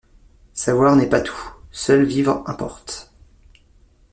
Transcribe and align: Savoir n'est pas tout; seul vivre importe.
Savoir 0.55 0.95
n'est 0.95 1.09
pas 1.09 1.21
tout; 1.21 1.51
seul 1.71 2.05
vivre 2.05 2.41
importe. 2.47 3.13